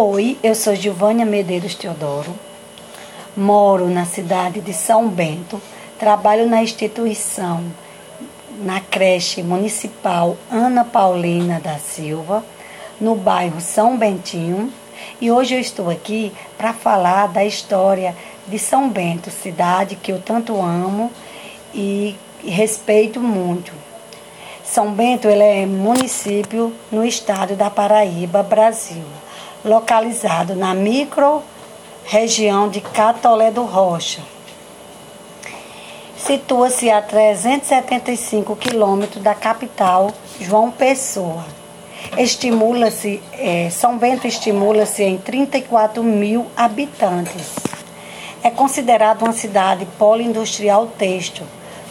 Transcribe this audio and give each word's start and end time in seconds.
Oi, 0.00 0.38
eu 0.44 0.54
sou 0.54 0.76
Gilvânia 0.76 1.26
Medeiros 1.26 1.74
Teodoro, 1.74 2.32
moro 3.36 3.88
na 3.88 4.04
cidade 4.04 4.60
de 4.60 4.72
São 4.72 5.08
Bento, 5.08 5.60
trabalho 5.98 6.48
na 6.48 6.62
instituição, 6.62 7.64
na 8.60 8.78
creche 8.78 9.42
municipal 9.42 10.36
Ana 10.52 10.84
Paulina 10.84 11.58
da 11.58 11.80
Silva, 11.80 12.44
no 13.00 13.16
bairro 13.16 13.60
São 13.60 13.98
Bentinho, 13.98 14.72
e 15.20 15.32
hoje 15.32 15.56
eu 15.56 15.60
estou 15.60 15.90
aqui 15.90 16.32
para 16.56 16.72
falar 16.72 17.26
da 17.26 17.44
história 17.44 18.14
de 18.46 18.56
São 18.56 18.88
Bento, 18.88 19.32
cidade 19.32 19.96
que 19.96 20.12
eu 20.12 20.22
tanto 20.22 20.62
amo 20.62 21.10
e 21.74 22.14
respeito 22.44 23.18
muito. 23.18 23.72
São 24.62 24.92
Bento 24.92 25.26
ele 25.26 25.42
é 25.42 25.66
município 25.66 26.72
no 26.88 27.04
estado 27.04 27.56
da 27.56 27.68
Paraíba, 27.68 28.44
Brasil 28.44 29.02
localizado 29.68 30.56
na 30.56 30.74
micro-região 30.74 32.68
de 32.68 32.80
Catolé 32.80 33.50
do 33.50 33.64
Rocha. 33.64 34.22
Situa-se 36.16 36.90
a 36.90 37.02
375 37.02 38.56
quilômetros 38.56 39.22
da 39.22 39.34
capital, 39.34 40.10
João 40.40 40.70
Pessoa. 40.70 41.44
Estimula-se, 42.16 43.22
é, 43.34 43.68
São 43.70 43.98
Bento 43.98 44.26
estimula-se 44.26 45.02
em 45.02 45.18
34 45.18 46.02
mil 46.02 46.46
habitantes. 46.56 47.54
É 48.42 48.50
considerado 48.50 49.22
uma 49.22 49.32
cidade 49.32 49.86
poliindustrial 49.98 50.86
têxtil, 50.86 51.44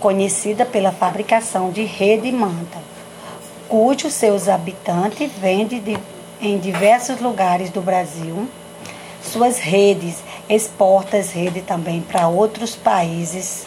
conhecida 0.00 0.66
pela 0.66 0.90
fabricação 0.90 1.70
de 1.70 1.84
rede 1.84 2.28
e 2.28 2.32
manta, 2.32 2.78
cujos 3.68 4.14
seus 4.14 4.48
habitantes 4.48 5.30
vendem 5.40 5.80
de 5.80 5.96
em 6.40 6.58
diversos 6.58 7.20
lugares 7.20 7.70
do 7.70 7.80
Brasil. 7.80 8.48
Suas 9.22 9.58
redes 9.58 10.16
exportam 10.48 11.20
rede 11.22 11.60
também 11.60 12.00
para 12.00 12.28
outros 12.28 12.74
países, 12.74 13.66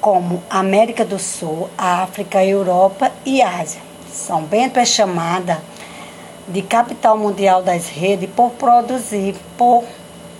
como 0.00 0.42
América 0.48 1.04
do 1.04 1.18
Sul, 1.18 1.68
África, 1.76 2.44
Europa 2.44 3.10
e 3.24 3.42
Ásia. 3.42 3.80
São 4.12 4.42
Bento 4.42 4.78
é 4.78 4.84
chamada 4.84 5.60
de 6.46 6.62
capital 6.62 7.18
mundial 7.18 7.62
das 7.62 7.88
redes 7.88 8.28
por 8.30 8.50
produzir 8.52 9.34
por 9.56 9.84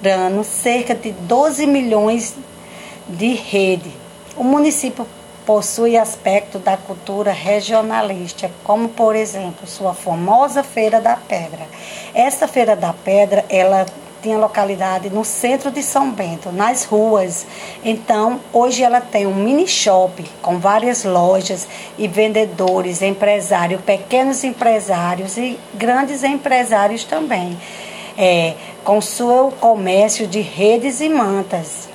ano 0.04 0.44
cerca 0.44 0.94
de 0.94 1.12
12 1.12 1.66
milhões 1.66 2.34
de 3.08 3.34
rede. 3.34 3.90
O 4.36 4.44
município 4.44 5.06
possui 5.46 5.96
aspecto 5.96 6.58
da 6.58 6.76
cultura 6.76 7.32
regionalista, 7.32 8.50
como 8.62 8.88
por 8.88 9.14
exemplo 9.14 9.66
sua 9.66 9.94
famosa 9.94 10.62
Feira 10.62 11.00
da 11.00 11.16
Pedra. 11.16 11.66
Esta 12.14 12.48
Feira 12.48 12.74
da 12.74 12.92
Pedra, 12.92 13.44
ela 13.48 13.86
tinha 14.24 14.38
localidade 14.38 15.10
no 15.10 15.22
centro 15.22 15.70
de 15.70 15.82
São 15.82 16.10
Bento, 16.10 16.50
nas 16.50 16.84
ruas. 16.84 17.46
Então, 17.84 18.40
hoje 18.54 18.82
ela 18.82 18.98
tem 18.98 19.26
um 19.26 19.34
mini 19.34 19.68
shop 19.68 20.24
com 20.40 20.58
várias 20.58 21.04
lojas 21.04 21.68
e 21.98 22.08
vendedores, 22.08 23.02
empresários, 23.02 23.82
pequenos 23.82 24.42
empresários 24.42 25.36
e 25.36 25.58
grandes 25.74 26.24
empresários 26.24 27.04
também. 27.04 27.58
É, 28.16 28.54
com 28.82 29.00
seu 29.00 29.52
comércio 29.60 30.26
de 30.26 30.40
redes 30.40 31.00
e 31.00 31.08
mantas. 31.08 31.93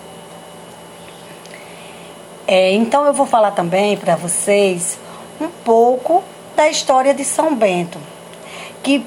É, 2.52 2.72
então 2.72 3.05
eu 3.05 3.14
vou 3.14 3.28
falar 3.28 3.52
também 3.52 3.95
para 3.95 4.16
vocês 4.16 4.97
um 5.39 5.50
pouco 5.64 6.23
da 6.56 6.67
história 6.67 7.14
de 7.14 7.23
São 7.23 7.53
Bento, 7.53 8.00
que 8.81 9.06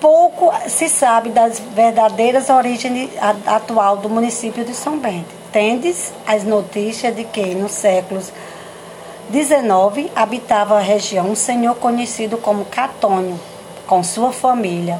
pouco 0.00 0.50
se 0.66 0.88
sabe 0.88 1.28
das 1.28 1.60
verdadeiras 1.60 2.48
origens 2.48 3.10
atual 3.44 3.98
do 3.98 4.08
município 4.08 4.64
de 4.64 4.74
São 4.74 4.96
Bento. 4.96 5.28
Tendes 5.52 6.10
as 6.26 6.42
notícias 6.42 7.14
de 7.14 7.24
que 7.24 7.54
nos 7.54 7.72
séculos 7.72 8.32
XIX 9.30 10.10
habitava 10.16 10.78
a 10.78 10.80
região 10.80 11.32
um 11.32 11.36
senhor 11.36 11.74
conhecido 11.74 12.38
como 12.38 12.64
Catônio, 12.64 13.38
com 13.86 14.02
sua 14.02 14.32
família, 14.32 14.98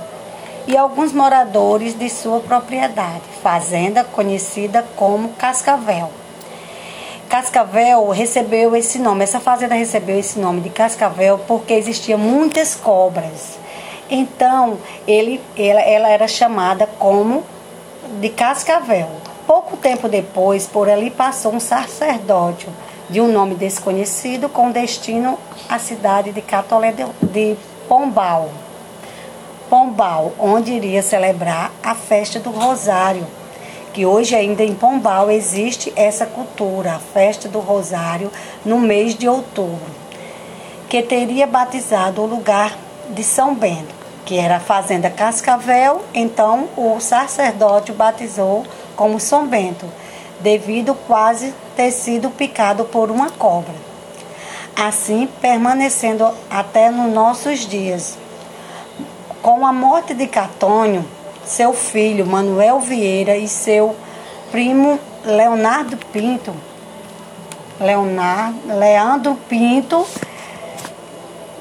e 0.66 0.76
alguns 0.76 1.14
moradores 1.14 1.98
de 1.98 2.10
sua 2.10 2.40
propriedade, 2.40 3.22
fazenda 3.42 4.04
conhecida 4.04 4.84
como 4.96 5.30
Cascavel. 5.30 6.10
Cascavel 7.34 8.10
recebeu 8.10 8.76
esse 8.76 8.96
nome, 8.96 9.24
essa 9.24 9.40
fazenda 9.40 9.74
recebeu 9.74 10.16
esse 10.16 10.38
nome 10.38 10.60
de 10.60 10.70
Cascavel 10.70 11.36
porque 11.36 11.74
existiam 11.74 12.16
muitas 12.16 12.76
cobras. 12.76 13.58
Então, 14.08 14.78
ele, 15.04 15.40
ela, 15.58 15.80
ela 15.80 16.08
era 16.10 16.28
chamada 16.28 16.86
como 16.86 17.42
de 18.20 18.28
Cascavel. 18.28 19.10
Pouco 19.48 19.76
tempo 19.76 20.08
depois, 20.08 20.68
por 20.68 20.88
ali 20.88 21.10
passou 21.10 21.52
um 21.52 21.58
sacerdote 21.58 22.68
de 23.10 23.20
um 23.20 23.26
nome 23.26 23.56
desconhecido 23.56 24.48
com 24.48 24.70
destino 24.70 25.36
à 25.68 25.80
cidade 25.80 26.30
de 26.30 26.40
Catolé 26.40 26.94
de 27.20 27.56
Pombal. 27.88 28.48
Pombal, 29.68 30.34
onde 30.38 30.70
iria 30.70 31.02
celebrar 31.02 31.72
a 31.82 31.96
festa 31.96 32.38
do 32.38 32.50
Rosário 32.52 33.26
que 33.94 34.04
hoje 34.04 34.34
ainda 34.34 34.64
em 34.64 34.74
Pombal 34.74 35.30
existe 35.30 35.92
essa 35.94 36.26
cultura, 36.26 36.94
a 36.94 36.98
festa 36.98 37.48
do 37.48 37.60
Rosário, 37.60 38.28
no 38.64 38.80
mês 38.80 39.14
de 39.14 39.28
outubro, 39.28 39.86
que 40.88 41.00
teria 41.00 41.46
batizado 41.46 42.20
o 42.20 42.26
lugar 42.26 42.76
de 43.10 43.22
São 43.22 43.54
Bento, 43.54 43.94
que 44.26 44.36
era 44.36 44.56
a 44.56 44.60
fazenda 44.60 45.08
Cascavel, 45.08 46.02
então 46.12 46.68
o 46.76 46.98
sacerdote 46.98 47.92
o 47.92 47.94
batizou 47.94 48.66
como 48.96 49.20
São 49.20 49.46
Bento, 49.46 49.86
devido 50.40 50.96
quase 51.06 51.54
ter 51.76 51.92
sido 51.92 52.30
picado 52.30 52.84
por 52.86 53.12
uma 53.12 53.30
cobra. 53.30 53.74
Assim, 54.74 55.28
permanecendo 55.40 56.28
até 56.50 56.90
nos 56.90 57.12
nossos 57.14 57.60
dias. 57.60 58.18
Com 59.40 59.64
a 59.64 59.72
morte 59.72 60.14
de 60.14 60.26
Catônio, 60.26 61.04
seu 61.46 61.72
filho 61.72 62.26
Manuel 62.26 62.80
Vieira 62.80 63.36
e 63.36 63.46
seu 63.48 63.94
primo 64.50 64.98
Leonardo 65.24 65.96
Pinto, 66.12 66.54
Leonardo, 67.80 68.58
Leandro 68.66 69.34
Pinto, 69.48 70.06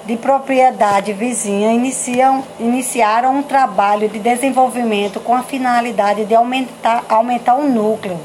de 0.05 0.17
propriedade 0.17 1.13
vizinha, 1.13 1.71
iniciam, 1.71 2.43
iniciaram 2.59 3.37
um 3.37 3.43
trabalho 3.43 4.09
de 4.09 4.19
desenvolvimento 4.19 5.19
com 5.19 5.33
a 5.33 5.43
finalidade 5.43 6.25
de 6.25 6.35
aumentar, 6.35 7.05
aumentar 7.07 7.55
o 7.55 7.63
núcleo, 7.63 8.19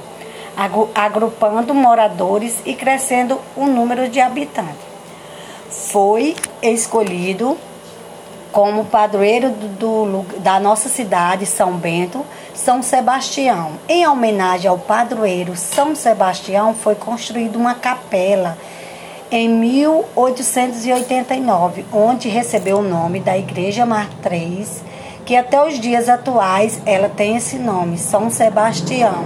agrupando 0.95 1.73
moradores 1.73 2.59
e 2.67 2.75
crescendo 2.75 3.41
o 3.57 3.67
número 3.67 4.09
de 4.09 4.21
habitantes. 4.21 4.89
Foi 5.71 6.35
escolhido 6.61 7.57
como 8.53 8.87
padroeiro 8.87 9.51
do, 9.51 9.69
do, 9.69 10.23
da 10.41 10.59
nossa 10.59 10.89
cidade, 10.89 11.47
São 11.47 11.73
Bento, 11.73 12.25
São 12.55 12.83
Sebastião. 12.83 13.73
Em 13.89 14.07
homenagem 14.07 14.69
ao 14.69 14.79
padroeiro 14.79 15.57
São 15.57 15.95
Sebastião, 15.95 16.75
foi 16.75 16.95
construída 16.95 17.59
uma 17.59 17.75
capela 17.75 18.57
em 19.31 19.47
1889, 19.49 21.85
onde 21.93 22.29
recebeu 22.29 22.79
o 22.79 22.83
nome 22.83 23.21
da 23.21 23.37
Igreja 23.37 23.85
Matriz, 23.85 24.83
que 25.27 25.37
até 25.37 25.63
os 25.63 25.79
dias 25.79 26.09
atuais 26.09 26.81
ela 26.87 27.11
tem 27.11 27.37
esse 27.37 27.59
nome, 27.59 27.99
São 27.99 28.31
Sebastião. 28.31 29.23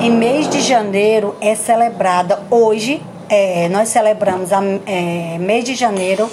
Em 0.00 0.10
mês 0.10 0.48
de 0.48 0.60
janeiro 0.60 1.36
é 1.40 1.54
celebrada 1.54 2.42
hoje, 2.50 3.00
é, 3.28 3.68
nós 3.68 3.90
celebramos 3.90 4.52
a, 4.52 4.60
é, 4.86 5.38
mês 5.38 5.64
de 5.64 5.76
janeiro 5.76 6.28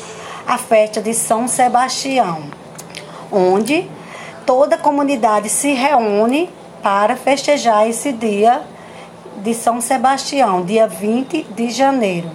a 0.47 0.57
festa 0.57 1.01
de 1.01 1.13
São 1.13 1.47
Sebastião, 1.47 2.43
onde 3.31 3.89
toda 4.45 4.75
a 4.75 4.79
comunidade 4.79 5.49
se 5.49 5.73
reúne 5.73 6.49
para 6.83 7.15
festejar 7.15 7.89
esse 7.89 8.11
dia 8.11 8.61
de 9.37 9.53
São 9.53 9.81
Sebastião, 9.81 10.63
dia 10.63 10.87
20 10.87 11.43
de 11.55 11.71
janeiro. 11.71 12.29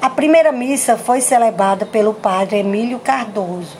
A 0.00 0.08
primeira 0.08 0.50
missa 0.50 0.96
foi 0.96 1.20
celebrada 1.20 1.86
pelo 1.86 2.14
padre 2.14 2.58
Emílio 2.58 2.98
Cardoso. 2.98 3.76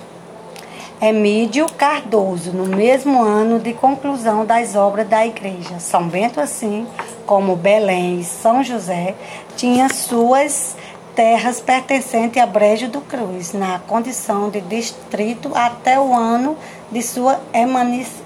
Emílio 1.01 1.67
Cardoso, 1.77 2.53
no 2.53 2.65
mesmo 2.65 3.21
ano 3.21 3.59
de 3.59 3.73
conclusão 3.73 4.47
das 4.47 4.77
obras 4.77 5.09
da 5.09 5.27
igreja. 5.27 5.81
São 5.81 6.07
Bento, 6.07 6.41
assim 6.41 6.87
como 7.27 7.57
Belém 7.57 8.21
e 8.21 8.25
São 8.25 8.63
José, 8.63 9.17
tinha 9.57 9.89
suas 9.89 10.77
terras 11.15 11.61
pertencentes 11.61 12.43
a 12.43 12.47
Brejo 12.47 12.89
do 12.89 13.01
Cruz, 13.01 13.53
na 13.53 13.79
condição 13.81 14.49
de 14.51 14.61
distrito 14.63 15.51
até 15.55 16.01
o 16.01 16.15
ano 16.15 16.57
de 16.91 17.03
sua 17.03 17.41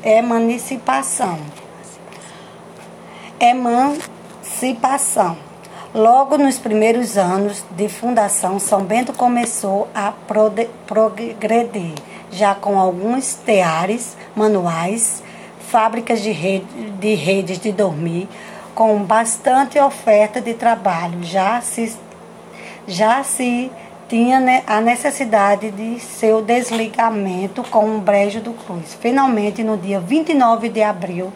emancipação. 0.02 1.38
Emancipação. 3.38 5.36
Logo 5.94 6.36
nos 6.36 6.58
primeiros 6.58 7.16
anos 7.16 7.64
de 7.70 7.88
fundação, 7.88 8.58
São 8.58 8.82
Bento 8.82 9.12
começou 9.14 9.88
a 9.94 10.12
progredir, 10.86 11.94
já 12.30 12.54
com 12.54 12.78
alguns 12.78 13.34
teares 13.34 14.14
manuais, 14.34 15.22
fábricas 15.70 16.20
de, 16.20 16.30
rede, 16.32 16.90
de 17.00 17.14
redes 17.14 17.58
de 17.58 17.72
dormir, 17.72 18.28
com 18.74 19.02
bastante 19.02 19.78
oferta 19.78 20.38
de 20.38 20.52
trabalho. 20.52 21.22
Já 21.22 21.62
se, 21.62 21.96
já 22.86 23.22
se 23.22 23.70
tinha 24.08 24.62
a 24.66 24.80
necessidade 24.80 25.70
de 25.70 25.98
seu 25.98 26.40
desligamento 26.40 27.64
com 27.64 27.96
o 27.96 28.00
Brejo 28.00 28.40
do 28.40 28.52
Cruz. 28.52 28.96
Finalmente, 29.00 29.64
no 29.64 29.76
dia 29.76 29.98
29 29.98 30.68
de 30.68 30.82
abril 30.82 31.32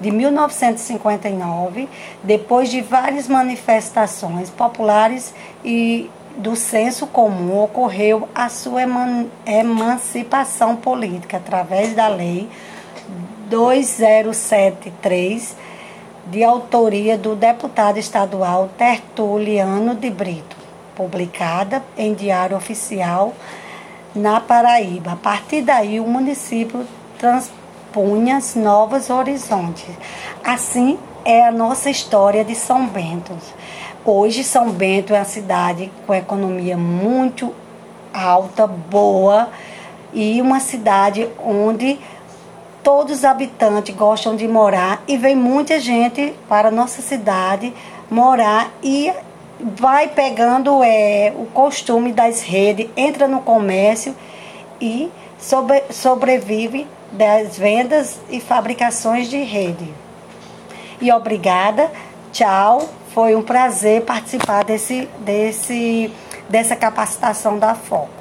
de 0.00 0.10
1959, 0.10 1.88
depois 2.22 2.70
de 2.70 2.80
várias 2.80 3.28
manifestações 3.28 4.50
populares 4.50 5.34
e 5.64 6.10
do 6.36 6.54
senso 6.56 7.06
comum, 7.06 7.62
ocorreu 7.62 8.28
a 8.34 8.48
sua 8.48 8.82
emancipação 9.46 10.74
política 10.76 11.36
através 11.36 11.94
da 11.94 12.08
Lei 12.08 12.48
2073, 13.48 15.56
de 16.26 16.44
autoria 16.44 17.18
do 17.18 17.34
deputado 17.34 17.98
estadual 17.98 18.70
Tertuliano 18.78 19.96
de 19.96 20.08
Brito, 20.08 20.59
publicada 21.00 21.82
em 21.96 22.12
Diário 22.12 22.54
Oficial 22.54 23.32
na 24.14 24.38
Paraíba. 24.38 25.12
A 25.12 25.16
partir 25.16 25.62
daí, 25.62 25.98
o 25.98 26.06
município 26.06 26.86
trans 27.18 27.50
punhas 27.90 28.54
novos 28.54 29.08
horizontes. 29.08 29.88
Assim 30.44 30.98
é 31.24 31.46
a 31.46 31.50
nossa 31.50 31.88
história 31.88 32.44
de 32.44 32.54
São 32.54 32.86
Bento. 32.86 33.32
Hoje, 34.04 34.44
São 34.44 34.70
Bento 34.70 35.14
é 35.14 35.18
uma 35.18 35.24
cidade 35.24 35.90
com 36.06 36.14
economia 36.14 36.76
muito 36.76 37.54
alta, 38.12 38.66
boa 38.66 39.48
e 40.12 40.42
uma 40.42 40.60
cidade 40.60 41.26
onde 41.42 41.98
todos 42.82 43.18
os 43.18 43.24
habitantes 43.24 43.94
gostam 43.94 44.36
de 44.36 44.46
morar 44.46 45.02
e 45.08 45.16
vem 45.16 45.34
muita 45.34 45.80
gente 45.80 46.34
para 46.46 46.68
a 46.68 46.70
nossa 46.70 47.00
cidade 47.00 47.72
morar 48.10 48.70
e 48.82 49.10
vai 49.76 50.08
pegando 50.08 50.82
é, 50.82 51.32
o 51.36 51.46
costume 51.46 52.12
das 52.12 52.42
redes, 52.42 52.88
entra 52.96 53.28
no 53.28 53.40
comércio 53.40 54.14
e 54.80 55.10
sobre, 55.38 55.82
sobrevive 55.90 56.86
das 57.12 57.58
vendas 57.58 58.20
e 58.30 58.40
fabricações 58.40 59.28
de 59.28 59.42
rede. 59.42 59.92
E 61.00 61.10
obrigada, 61.12 61.90
tchau. 62.32 62.88
Foi 63.12 63.34
um 63.34 63.42
prazer 63.42 64.02
participar 64.02 64.64
desse, 64.64 65.08
desse, 65.18 66.12
dessa 66.48 66.76
capacitação 66.76 67.58
da 67.58 67.74
FOCO. 67.74 68.19